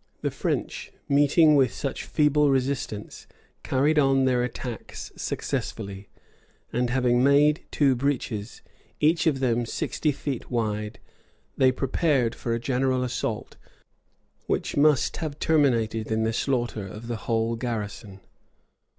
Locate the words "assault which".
13.02-14.78